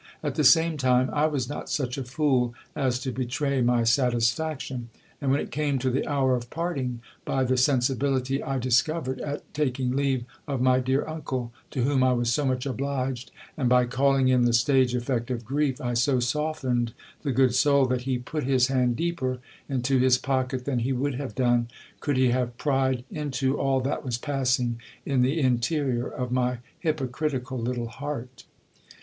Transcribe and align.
At 0.23 0.33
the 0.33 0.43
same 0.43 0.77
time, 0.77 1.11
I 1.13 1.27
was 1.27 1.47
not 1.47 1.69
such 1.69 1.95
a 1.95 2.03
fool 2.03 2.55
as 2.75 2.97
to 3.01 3.11
betray 3.11 3.61
my 3.61 3.83
satisfaction; 3.83 4.89
and 5.21 5.29
when 5.29 5.39
it 5.39 5.51
came 5.51 5.77
to 5.77 5.91
the 5.91 6.07
hour 6.07 6.33
of 6.35 6.49
parting, 6.49 7.01
by 7.23 7.43
the 7.43 7.55
sensibility 7.55 8.41
I 8.41 8.57
dis 8.57 8.81
covered 8.81 9.21
at 9.21 9.53
taking 9.53 9.91
leave 9.95 10.25
of 10.47 10.59
my 10.59 10.79
dear 10.79 11.07
uncle, 11.07 11.51
to 11.69 11.83
whom 11.83 12.03
I 12.03 12.13
was 12.13 12.33
so 12.33 12.45
much 12.47 12.65
obliged, 12.65 13.29
and 13.55 13.69
by 13.69 13.85
calling 13.85 14.27
in 14.27 14.41
the 14.45 14.53
stage 14.53 14.95
effect 14.95 15.29
of 15.29 15.45
grief, 15.45 15.79
I 15.79 15.93
so 15.93 16.19
softened 16.19 16.93
the 17.21 17.31
good 17.31 17.53
soul, 17.53 17.85
that 17.85 18.01
he 18.01 18.17
put 18.17 18.43
his 18.45 18.69
hand 18.69 18.95
deeper 18.95 19.37
into 19.69 19.99
his 19.99 20.17
pocket 20.17 20.65
than 20.65 20.79
he 20.79 20.93
would 20.93 21.13
have 21.13 21.35
done, 21.35 21.67
could 21.99 22.17
he 22.17 22.29
have 22.29 22.57
pried 22.57 23.03
into 23.11 23.59
all 23.59 23.79
that 23.81 24.03
was 24.03 24.17
passing 24.17 24.79
in 25.05 25.21
the 25.21 25.39
interior 25.39 26.07
of 26.07 26.31
my 26.31 26.57
hypocritical 26.79 27.59
little 27.59 27.87
heart. 27.89 28.45